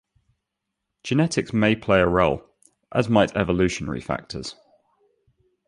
Genetics 1.03 1.53
may 1.53 1.75
also 1.75 1.85
play 1.85 1.99
a 1.99 2.07
role, 2.07 2.43
as 2.91 3.07
might 3.07 3.37
evolutionary 3.37 4.01
factors. 4.01 4.55